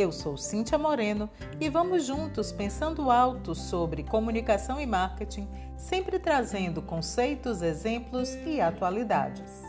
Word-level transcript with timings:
Eu 0.00 0.10
sou 0.10 0.34
Cíntia 0.38 0.78
Moreno 0.78 1.28
e 1.60 1.68
vamos 1.68 2.06
juntos 2.06 2.50
pensando 2.50 3.10
alto 3.10 3.54
sobre 3.54 4.02
comunicação 4.02 4.80
e 4.80 4.86
marketing, 4.86 5.46
sempre 5.76 6.18
trazendo 6.18 6.80
conceitos, 6.80 7.60
exemplos 7.60 8.34
e 8.46 8.62
atualidades. 8.62 9.62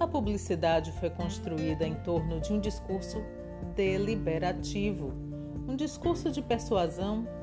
A 0.00 0.08
publicidade 0.08 0.92
foi 0.92 1.10
construída 1.10 1.86
em 1.86 1.94
torno 1.96 2.40
de 2.40 2.54
um 2.54 2.58
discurso 2.58 3.22
deliberativo, 3.74 5.12
um 5.68 5.76
discurso 5.76 6.30
de 6.30 6.40
persuasão 6.40 7.35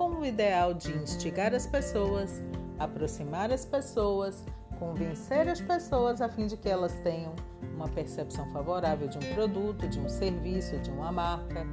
com 0.00 0.12
o 0.12 0.24
ideal 0.24 0.72
de 0.72 0.96
instigar 0.96 1.54
as 1.54 1.66
pessoas, 1.66 2.42
aproximar 2.78 3.52
as 3.52 3.66
pessoas, 3.66 4.42
convencer 4.78 5.46
as 5.46 5.60
pessoas 5.60 6.22
a 6.22 6.28
fim 6.30 6.46
de 6.46 6.56
que 6.56 6.70
elas 6.70 6.94
tenham 7.00 7.34
uma 7.74 7.86
percepção 7.86 8.50
favorável 8.50 9.08
de 9.08 9.18
um 9.18 9.34
produto, 9.34 9.86
de 9.86 10.00
um 10.00 10.08
serviço, 10.08 10.78
de 10.78 10.90
uma 10.90 11.12
marca. 11.12 11.66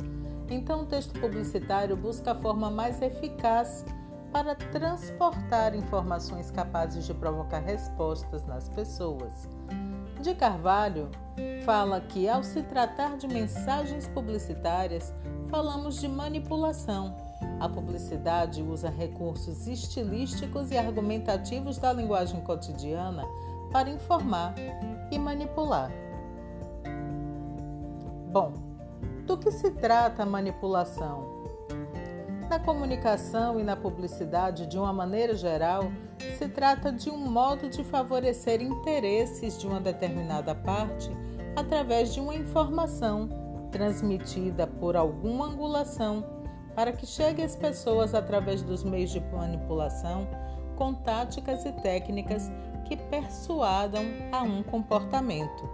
Então, 0.49 0.81
o 0.81 0.85
texto 0.85 1.17
publicitário 1.17 1.95
busca 1.95 2.33
a 2.33 2.35
forma 2.35 2.69
mais 2.69 3.01
eficaz 3.01 3.85
para 4.33 4.55
transportar 4.55 5.73
informações 5.73 6.51
capazes 6.51 7.05
de 7.05 7.13
provocar 7.13 7.59
respostas 7.59 8.45
nas 8.45 8.67
pessoas. 8.67 9.47
De 10.21 10.35
Carvalho 10.35 11.09
fala 11.63 12.01
que, 12.01 12.27
ao 12.27 12.43
se 12.43 12.61
tratar 12.63 13.15
de 13.15 13.25
mensagens 13.25 14.05
publicitárias, 14.09 15.13
falamos 15.49 16.01
de 16.01 16.09
manipulação 16.09 17.26
a 17.59 17.67
publicidade 17.67 18.61
usa 18.61 18.89
recursos 18.89 19.67
estilísticos 19.67 20.71
e 20.71 20.77
argumentativos 20.77 21.77
da 21.77 21.91
linguagem 21.91 22.41
cotidiana 22.41 23.23
para 23.71 23.89
informar 23.89 24.53
e 25.11 25.17
manipular. 25.17 25.91
Bom, 28.31 28.53
do 29.25 29.37
que 29.37 29.51
se 29.51 29.71
trata 29.71 30.23
a 30.23 30.25
manipulação? 30.25 31.37
Na 32.49 32.59
comunicação 32.59 33.59
e 33.59 33.63
na 33.63 33.75
publicidade, 33.75 34.67
de 34.67 34.77
uma 34.77 34.93
maneira 34.93 35.35
geral, 35.35 35.91
se 36.37 36.47
trata 36.47 36.91
de 36.91 37.09
um 37.09 37.17
modo 37.17 37.69
de 37.69 37.83
favorecer 37.83 38.61
interesses 38.61 39.57
de 39.57 39.67
uma 39.67 39.81
determinada 39.81 40.55
parte 40.55 41.09
através 41.55 42.13
de 42.13 42.19
uma 42.21 42.35
informação 42.35 43.27
transmitida 43.71 44.65
por 44.65 44.95
alguma 44.95 45.47
angulação 45.47 46.23
para 46.77 46.91
que 46.91 47.07
chegue 47.07 47.41
às 47.41 47.55
pessoas 47.55 48.13
através 48.13 48.61
dos 48.61 48.83
meios 48.83 49.09
de 49.09 49.19
manipulação 49.19 50.27
com 50.75 50.93
táticas 50.93 51.65
e 51.65 51.71
técnicas 51.71 52.51
que 52.85 52.95
persuadam 52.95 54.03
a 54.31 54.43
um 54.43 54.61
comportamento. 54.61 55.67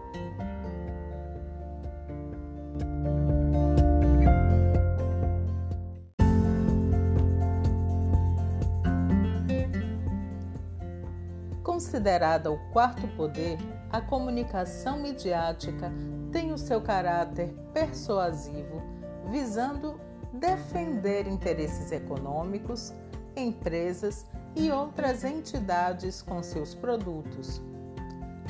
Considerada 11.61 12.49
o 12.49 12.57
quarto 12.71 13.05
poder, 13.17 13.57
a 13.91 13.99
comunicação 13.99 15.01
midiática 15.01 15.91
tem 16.31 16.53
o 16.53 16.57
seu 16.57 16.79
caráter 16.79 17.53
persuasivo, 17.73 18.81
visando 19.29 19.99
defender 20.33 21.27
interesses 21.27 21.91
econômicos, 21.91 22.91
empresas 23.35 24.25
e 24.55 24.71
outras 24.71 25.23
entidades 25.23 26.21
com 26.21 26.41
seus 26.41 26.73
produtos. 26.73 27.61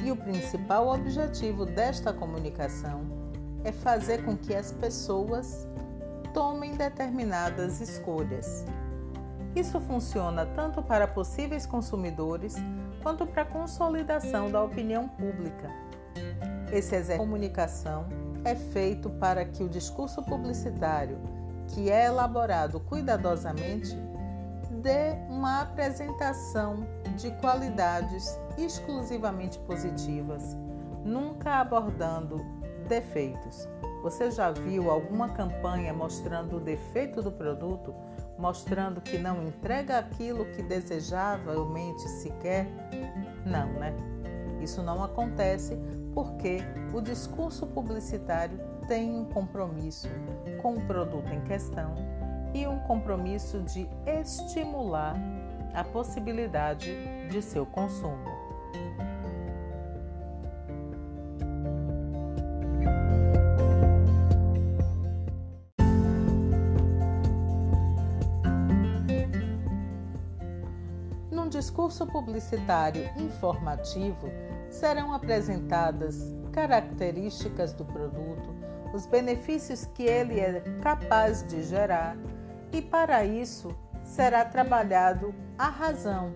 E 0.04 0.12
o 0.12 0.16
principal 0.16 0.88
objetivo 0.88 1.66
desta 1.66 2.12
comunicação 2.14 3.02
é 3.64 3.72
fazer 3.72 4.24
com 4.24 4.36
que 4.36 4.56
as 4.56 4.72
pessoas 4.72 5.68
tomem 6.34 6.76
determinadas 6.76 7.80
escolhas. 7.80 8.66
Isso 9.56 9.80
funciona 9.82 10.46
tanto 10.48 10.82
para 10.82 11.08
possíveis 11.08 11.66
consumidores 11.66 12.56
quanto 13.04 13.26
para 13.26 13.44
a 13.44 13.46
consolidação 13.46 14.50
da 14.50 14.64
opinião 14.64 15.08
pública. 15.08 15.70
Esse 16.72 16.96
exercício 16.96 17.14
de 17.14 17.18
comunicação 17.20 18.08
é 18.44 18.56
feito 18.56 19.10
para 19.12 19.46
que 19.46 19.64
o 19.64 19.70
discurso 19.70 20.24
publicitário 20.24 21.33
que 21.70 21.90
é 21.90 22.06
elaborado 22.06 22.80
cuidadosamente, 22.80 23.98
dê 24.82 25.16
uma 25.30 25.62
apresentação 25.62 26.86
de 27.16 27.32
qualidades 27.40 28.38
exclusivamente 28.58 29.58
positivas, 29.60 30.58
nunca 31.04 31.56
abordando 31.62 32.38
defeitos. 32.88 33.68
Você 34.02 34.30
já 34.30 34.52
viu 34.52 34.92
alguma 34.92 35.30
campanha 35.30 35.94
mostrando 35.94 36.58
o 36.58 36.60
defeito 36.60 37.22
do 37.22 37.32
produto, 37.32 37.96
mostrando 38.38 39.00
que 39.00 39.18
não 39.18 39.42
entrega 39.44 40.00
aquilo 40.00 40.46
que 40.52 40.62
desejavelmente 40.62 42.02
se 42.02 42.30
quer? 42.42 42.68
Não, 43.46 43.72
né? 43.80 43.96
Isso 44.62 44.84
não 44.84 45.04
acontece 45.04 45.78
porque 46.14 46.60
o 46.94 47.02
discurso 47.02 47.66
publicitário 47.68 48.60
tem 48.88 49.12
um 49.12 49.26
compromisso 49.26 50.10
com 50.62 50.76
o 50.76 50.86
produto 50.86 51.32
em 51.34 51.42
questão 51.42 51.96
e 52.54 52.68
um 52.68 52.80
compromisso 52.80 53.62
de 53.62 53.88
estimular 54.06 55.16
a 55.74 55.84
possibilidade 55.84 56.96
de 57.30 57.42
seu 57.42 57.66
consumo. 57.66 58.32
Num 71.32 71.50
discurso 71.50 72.06
publicitário 72.06 73.10
informativo, 73.18 74.30
serão 74.70 75.14
apresentadas 75.14 76.34
características 76.52 77.74
do 77.74 77.84
produto, 77.84 78.63
os 78.94 79.08
benefícios 79.08 79.86
que 79.86 80.04
ele 80.04 80.40
é 80.40 80.62
capaz 80.82 81.44
de 81.46 81.64
gerar 81.64 82.16
e, 82.72 82.82
para 82.82 83.26
isso, 83.26 83.76
será 84.04 84.46
trabalhado 84.46 85.34
a 85.58 85.68
razão. 85.68 86.32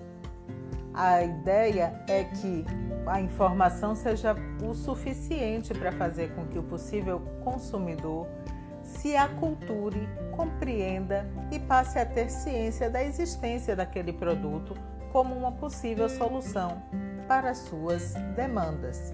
A 0.94 1.22
ideia 1.22 2.04
é 2.08 2.24
que 2.24 2.66
a 3.06 3.22
informação 3.22 3.96
seja 3.96 4.36
o 4.68 4.74
suficiente 4.74 5.74
para 5.74 5.92
fazer 5.92 6.34
com 6.34 6.48
que 6.48 6.58
o 6.58 6.64
possível 6.64 7.20
consumidor 7.44 8.28
se 8.84 9.16
aculture, 9.16 10.10
compreenda 10.36 11.30
e 11.52 11.60
passe 11.60 12.00
a 12.00 12.06
ter 12.06 12.30
ciência 12.30 12.90
da 12.90 13.04
existência 13.04 13.76
daquele 13.76 14.12
produto 14.12 14.74
como 15.12 15.36
uma 15.36 15.52
possível 15.52 16.10
solução 16.10 16.82
para 17.28 17.54
suas 17.54 18.16
demandas. 18.36 19.14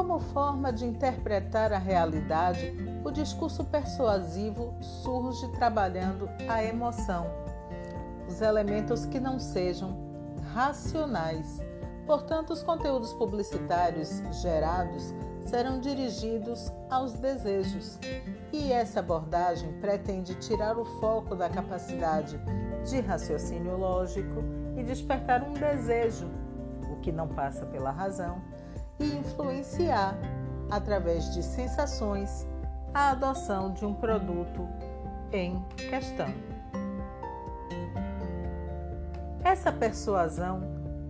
Como 0.00 0.18
forma 0.18 0.72
de 0.72 0.86
interpretar 0.86 1.74
a 1.74 1.78
realidade, 1.78 2.74
o 3.04 3.10
discurso 3.10 3.62
persuasivo 3.64 4.74
surge 4.80 5.46
trabalhando 5.48 6.26
a 6.48 6.64
emoção, 6.64 7.26
os 8.26 8.40
elementos 8.40 9.04
que 9.04 9.20
não 9.20 9.38
sejam 9.38 9.94
racionais. 10.54 11.60
Portanto, 12.06 12.54
os 12.54 12.62
conteúdos 12.62 13.12
publicitários 13.12 14.22
gerados 14.40 15.14
serão 15.44 15.78
dirigidos 15.78 16.72
aos 16.88 17.12
desejos. 17.12 17.98
E 18.54 18.72
essa 18.72 19.00
abordagem 19.00 19.70
pretende 19.82 20.34
tirar 20.36 20.78
o 20.78 20.84
foco 20.98 21.36
da 21.36 21.50
capacidade 21.50 22.40
de 22.88 23.00
raciocínio 23.00 23.76
lógico 23.76 24.42
e 24.78 24.82
despertar 24.82 25.42
um 25.42 25.52
desejo, 25.52 26.26
o 26.90 26.96
que 27.02 27.12
não 27.12 27.28
passa 27.28 27.66
pela 27.66 27.90
razão, 27.90 28.40
e 29.00 29.16
influenciar, 29.16 30.16
através 30.70 31.32
de 31.32 31.42
sensações, 31.42 32.46
a 32.92 33.10
adoção 33.10 33.72
de 33.72 33.84
um 33.84 33.94
produto 33.94 34.68
em 35.32 35.60
questão. 35.76 36.28
Essa 39.42 39.72
persuasão 39.72 40.60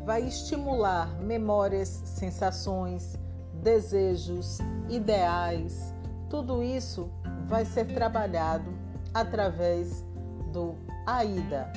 vai 0.05 0.23
estimular 0.23 1.09
memórias, 1.21 1.89
sensações, 2.05 3.19
desejos, 3.55 4.59
ideais. 4.89 5.93
Tudo 6.29 6.63
isso 6.63 7.11
vai 7.45 7.65
ser 7.65 7.87
trabalhado 7.87 8.73
através 9.13 10.05
do 10.53 10.77
AIDA: 11.07 11.71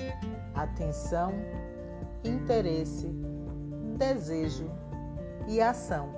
atenção, 0.53 1.33
interesse, 2.23 3.07
desejo 3.97 4.82
e 5.47 5.61
ação. 5.61 6.09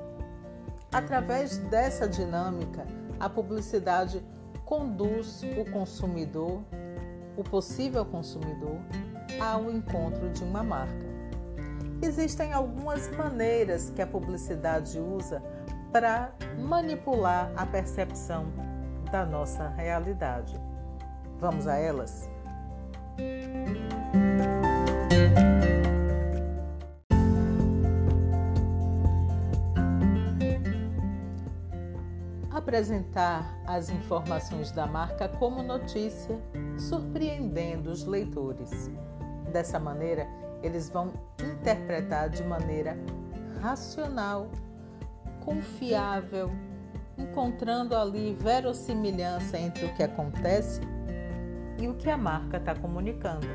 Através 0.92 1.58
dessa 1.58 2.08
dinâmica, 2.08 2.86
a 3.20 3.30
publicidade 3.30 4.24
conduz 4.66 5.44
o 5.58 5.70
consumidor, 5.72 6.62
o 7.38 7.44
possível 7.44 8.06
consumidor, 8.06 8.78
ao 9.40 9.70
encontro 9.70 10.30
de 10.30 10.44
uma 10.44 10.64
marca. 10.64 11.06
Existem 12.02 12.54
algumas 12.54 13.10
maneiras 13.16 13.90
que 13.90 14.02
a 14.02 14.08
publicidade 14.08 15.00
usa 15.00 15.42
para 15.92 16.34
manipular 16.58 17.52
a 17.56 17.66
percepção 17.66 18.46
da 19.12 19.26
nossa 19.26 19.70
realidade. 19.70 20.60
Vamos 21.40 21.68
a 21.68 21.76
elas? 21.78 22.30
Apresentar 32.56 33.54
as 33.68 33.90
informações 33.90 34.72
da 34.72 34.88
marca 34.88 35.28
como 35.28 35.62
notícia, 35.62 36.40
surpreendendo 36.78 37.92
os 37.92 38.06
leitores. 38.06 38.90
Dessa 39.52 39.78
maneira, 39.78 40.26
eles 40.64 40.90
vão 40.90 41.12
interpretar 41.38 42.30
de 42.30 42.42
maneira 42.46 42.98
racional, 43.62 44.50
confiável, 45.44 46.50
encontrando 47.18 47.94
ali 47.94 48.34
verossimilhança 48.40 49.58
entre 49.58 49.88
o 49.88 49.94
que 49.94 50.04
acontece 50.04 50.80
e 51.78 51.90
o 51.90 51.96
que 51.96 52.10
a 52.10 52.18
marca 52.18 52.56
está 52.56 52.74
comunicando. 52.74 53.48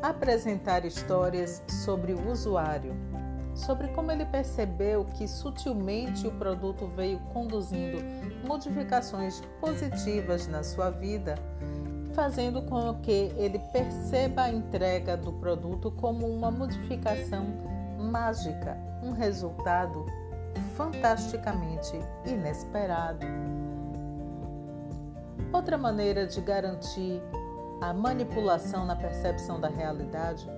Apresentar 0.00 0.86
histórias 0.86 1.62
sobre 1.68 2.14
o 2.14 2.30
usuário, 2.30 2.96
sobre 3.54 3.88
como 3.88 4.10
ele 4.10 4.24
percebeu 4.24 5.04
que 5.04 5.28
sutilmente 5.28 6.26
o 6.26 6.32
produto 6.32 6.86
veio 6.88 7.18
conduzindo 7.32 7.98
modificações 8.46 9.40
positivas 9.60 10.46
na 10.48 10.62
sua 10.62 10.90
vida, 10.90 11.36
fazendo 12.12 12.62
com 12.62 12.94
que 13.00 13.32
ele 13.36 13.58
perceba 13.72 14.42
a 14.42 14.50
entrega 14.50 15.16
do 15.16 15.32
produto 15.34 15.90
como 15.92 16.26
uma 16.26 16.50
modificação 16.50 17.46
mágica, 17.98 18.76
um 19.02 19.12
resultado 19.12 20.04
fantasticamente 20.76 21.92
inesperado. 22.26 23.26
Outra 25.52 25.78
maneira 25.78 26.26
de 26.26 26.40
garantir 26.40 27.22
a 27.80 27.92
manipulação 27.92 28.84
na 28.84 28.96
percepção 28.96 29.60
da 29.60 29.68
realidade 29.68 30.48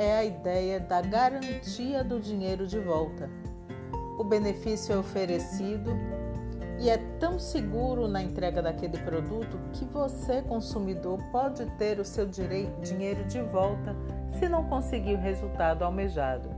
é 0.00 0.16
a 0.16 0.24
ideia 0.24 0.80
da 0.80 1.02
garantia 1.02 2.02
do 2.02 2.18
dinheiro 2.18 2.66
de 2.66 2.78
volta. 2.78 3.28
O 4.18 4.24
benefício 4.24 4.94
é 4.94 4.96
oferecido 4.96 5.90
e 6.78 6.88
é 6.88 6.96
tão 7.18 7.38
seguro 7.38 8.08
na 8.08 8.22
entrega 8.22 8.62
daquele 8.62 8.96
produto 8.96 9.60
que 9.74 9.84
você, 9.84 10.40
consumidor, 10.40 11.22
pode 11.30 11.66
ter 11.76 12.00
o 12.00 12.04
seu 12.04 12.26
dinheiro 12.26 13.24
de 13.24 13.42
volta 13.42 13.94
se 14.38 14.48
não 14.48 14.64
conseguir 14.64 15.16
o 15.16 15.20
resultado 15.20 15.84
almejado. 15.84 16.48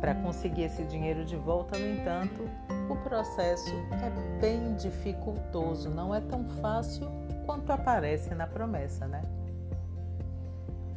Para 0.00 0.14
conseguir 0.14 0.62
esse 0.62 0.82
dinheiro 0.84 1.26
de 1.26 1.36
volta, 1.36 1.78
no 1.78 1.86
entanto, 1.86 2.48
o 2.88 2.96
processo 2.96 3.74
é 4.02 4.40
bem 4.40 4.74
dificultoso, 4.76 5.90
não 5.90 6.14
é 6.14 6.22
tão 6.22 6.48
fácil 6.62 7.06
quanto 7.44 7.70
aparece 7.70 8.34
na 8.34 8.46
promessa, 8.46 9.06
né? 9.06 9.20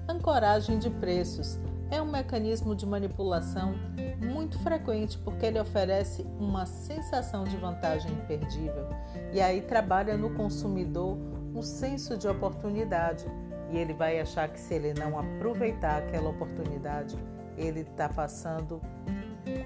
Ancoragem 0.10 0.80
de 0.80 0.90
preços. 0.90 1.60
É 1.92 2.02
um 2.02 2.12
mecanismo 2.12 2.76
de 2.76 2.84
manipulação 2.84 3.76
muito 4.20 4.58
frequente 4.58 5.20
porque 5.20 5.46
ele 5.46 5.60
oferece 5.60 6.26
uma 6.40 6.66
sensação 6.66 7.44
de 7.44 7.56
vantagem 7.58 8.12
imperdível. 8.14 8.90
E 9.32 9.40
aí 9.40 9.62
trabalha 9.62 10.18
no 10.18 10.32
consumidor 10.32 11.16
um 11.54 11.62
senso 11.62 12.18
de 12.18 12.28
oportunidade. 12.28 13.24
E 13.72 13.78
ele 13.78 13.94
vai 13.94 14.20
achar 14.20 14.50
que 14.50 14.60
se 14.60 14.74
ele 14.74 14.96
não 14.96 15.20
aproveitar 15.20 16.00
aquela 16.00 16.32
oportunidade, 16.32 17.16
ele 17.56 17.82
está 17.82 18.10
passando 18.10 18.82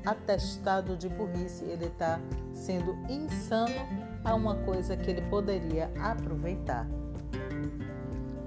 atestado 0.06 0.98
de 0.98 1.08
burrice, 1.08 1.64
ele 1.64 1.86
está 1.86 2.20
sendo 2.52 2.98
insano 3.10 3.74
a 4.26 4.36
uma 4.36 4.56
coisa 4.56 4.98
que 4.98 5.10
ele 5.10 5.22
poderia 5.30 5.90
aproveitar. 6.02 6.86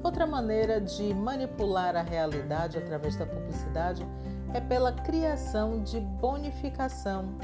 Outra 0.06 0.24
maneira 0.24 0.80
de 0.80 1.12
manipular 1.12 1.96
a 1.96 2.00
realidade 2.00 2.78
através 2.78 3.16
da 3.16 3.26
publicidade 3.26 4.06
é 4.54 4.60
pela 4.60 4.92
criação 4.92 5.82
de 5.82 5.98
bonificação 5.98 7.34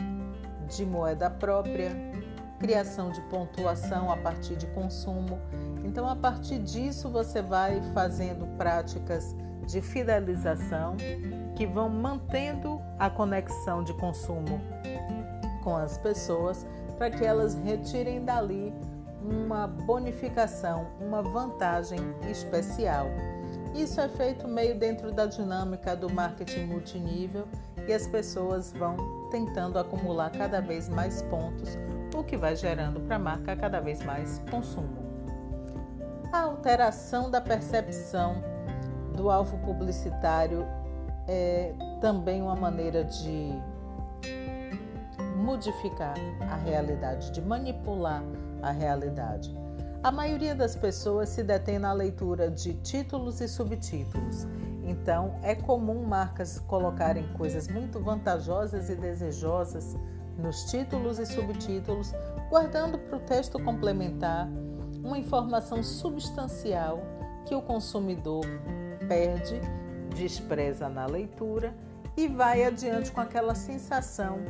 de 0.69 0.87
moeda 0.87 1.29
própria, 1.29 1.91
criação 2.61 3.11
de 3.11 3.21
pontuação 3.23 4.13
a 4.13 4.17
partir 4.17 4.55
de 4.55 4.69
consumo. 4.69 5.41
Então, 5.83 6.09
a 6.09 6.15
partir 6.15 6.61
disso, 6.61 7.11
você 7.11 7.43
vai 7.43 7.83
fazendo 7.93 8.47
práticas 8.57 9.35
de 9.67 9.81
fidelização 9.83 10.95
que 11.57 11.67
vão 11.67 11.89
mantendo 11.89 12.81
a 12.97 13.11
conexão 13.11 13.83
de 13.83 13.93
consumo 13.95 14.61
com 15.65 15.77
as 15.77 15.99
pessoas 15.99 16.65
para 16.97 17.11
que 17.11 17.25
elas 17.25 17.57
retirem 17.57 18.25
dali 18.25 18.73
uma 19.25 19.67
bonificação, 19.67 20.87
uma 21.01 21.23
vantagem 21.23 22.01
especial. 22.31 23.07
Isso 23.75 24.01
é 24.01 24.09
feito 24.09 24.47
meio 24.47 24.79
dentro 24.79 25.13
da 25.13 25.27
dinâmica 25.27 25.97
do 25.97 26.13
marketing 26.13 26.67
multinível 26.67 27.47
e 27.87 27.93
as 27.93 28.07
pessoas 28.07 28.73
vão 28.73 28.97
tentando 29.31 29.79
acumular 29.79 30.31
cada 30.31 30.61
vez 30.61 30.89
mais 30.89 31.23
pontos, 31.23 31.79
o 32.15 32.23
que 32.23 32.37
vai 32.37 32.55
gerando 32.55 33.01
para 33.01 33.17
a 33.17 33.19
marca 33.19 33.57
cada 33.57 33.81
vez 33.81 34.03
mais 34.05 34.41
consumo. 34.51 35.03
A 36.33 36.43
alteração 36.43 37.31
da 37.31 37.41
percepção 37.41 38.43
do 39.17 39.31
alvo 39.31 39.59
publicitário 39.59 40.67
é 41.29 41.75
também 42.01 42.43
uma 42.43 42.57
maneira 42.57 43.05
de 43.05 43.53
modificar 45.37 46.15
a 46.51 46.57
realidade, 46.57 47.31
de 47.33 47.41
manipular 47.41 48.23
a 48.63 48.71
realidade. 48.71 49.55
A 50.03 50.11
maioria 50.11 50.55
das 50.55 50.75
pessoas 50.75 51.29
se 51.29 51.43
detém 51.43 51.79
na 51.79 51.93
leitura 51.93 52.51
de 52.51 52.75
títulos 52.75 53.41
e 53.41 53.47
subtítulos. 53.47 54.47
Então, 54.83 55.39
é 55.43 55.55
comum 55.55 56.05
marcas 56.05 56.59
colocarem 56.59 57.27
coisas 57.35 57.69
muito 57.69 58.01
vantajosas 58.01 58.91
e 58.91 58.97
desejosas 58.97 59.97
nos 60.37 60.65
títulos 60.65 61.19
e 61.19 61.27
subtítulos, 61.27 62.13
guardando 62.51 62.99
para 62.99 63.17
o 63.17 63.21
texto 63.21 63.63
complementar 63.63 64.49
uma 65.05 65.19
informação 65.19 65.83
substancial 65.83 67.01
que 67.47 67.55
o 67.55 67.63
consumidor 67.63 68.45
perde, 69.07 69.61
despreza 70.17 70.89
na 70.89 71.07
leitura 71.07 71.75
e 72.17 72.29
vai 72.29 72.65
adiante 72.65 73.11
com 73.13 73.21
aquela 73.21 73.55
sensação 73.55 74.41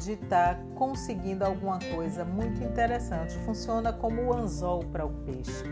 de 0.00 0.12
estar 0.12 0.56
tá 0.56 0.60
conseguindo 0.74 1.44
alguma 1.44 1.78
coisa 1.94 2.24
muito 2.24 2.62
interessante. 2.62 3.34
Funciona 3.38 3.92
como 3.92 4.22
o 4.22 4.32
anzol 4.34 4.84
para 4.84 5.04
o 5.04 5.10
peixe. 5.24 5.64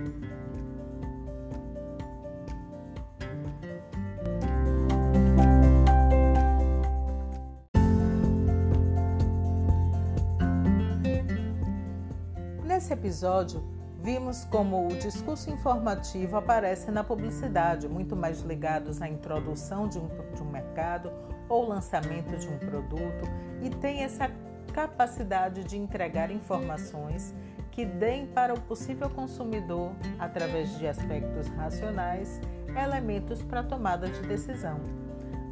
Nesse 12.64 12.92
episódio, 12.92 13.62
vimos 14.02 14.44
como 14.46 14.88
o 14.88 14.98
discurso 14.98 15.50
informativo 15.50 16.36
aparece 16.36 16.90
na 16.90 17.04
publicidade, 17.04 17.88
muito 17.88 18.16
mais 18.16 18.40
ligados 18.40 19.00
à 19.00 19.08
introdução 19.08 19.86
de 19.86 19.98
um, 19.98 20.08
de 20.34 20.42
um 20.42 20.50
mercado 20.50 21.12
ou 21.52 21.68
lançamento 21.68 22.34
de 22.38 22.48
um 22.48 22.58
produto 22.58 23.28
e 23.60 23.68
tem 23.68 24.02
essa 24.02 24.30
capacidade 24.72 25.62
de 25.64 25.76
entregar 25.76 26.30
informações 26.30 27.34
que 27.70 27.84
deem 27.84 28.26
para 28.26 28.54
o 28.54 28.60
possível 28.62 29.10
consumidor, 29.10 29.92
através 30.18 30.78
de 30.78 30.86
aspectos 30.86 31.48
racionais, 31.48 32.40
elementos 32.74 33.42
para 33.42 33.62
tomada 33.62 34.08
de 34.08 34.22
decisão. 34.22 34.80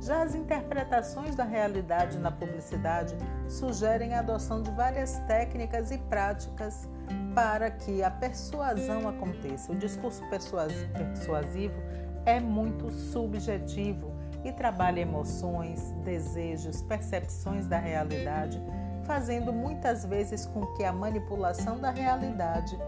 Já 0.00 0.22
as 0.22 0.34
interpretações 0.34 1.34
da 1.34 1.44
realidade 1.44 2.18
na 2.18 2.30
publicidade 2.30 3.14
sugerem 3.46 4.14
a 4.14 4.20
adoção 4.20 4.62
de 4.62 4.70
várias 4.70 5.18
técnicas 5.26 5.90
e 5.90 5.98
práticas 5.98 6.88
para 7.34 7.70
que 7.70 8.02
a 8.02 8.10
persuasão 8.10 9.06
aconteça. 9.06 9.70
O 9.70 9.76
discurso 9.76 10.22
persuasivo 10.30 11.76
é 12.24 12.40
muito 12.40 12.90
subjetivo 12.90 14.19
e 14.44 14.52
trabalha 14.52 15.00
emoções, 15.00 15.92
desejos, 16.04 16.82
percepções 16.82 17.66
da 17.66 17.78
realidade, 17.78 18.60
fazendo 19.02 19.52
muitas 19.52 20.04
vezes 20.04 20.46
com 20.46 20.66
que 20.74 20.84
a 20.84 20.92
manipulação 20.92 21.78
da 21.78 21.90
realidade, 21.90 22.78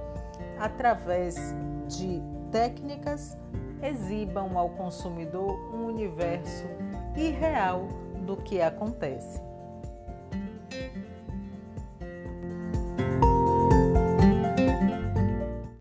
através 0.58 1.36
de 1.88 2.22
técnicas, 2.50 3.36
exibam 3.82 4.56
ao 4.56 4.70
consumidor 4.70 5.58
um 5.74 5.86
universo 5.86 6.64
irreal 7.16 7.88
do 8.24 8.36
que 8.36 8.60
acontece. 8.60 9.42